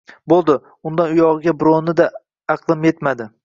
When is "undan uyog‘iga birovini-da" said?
0.91-2.11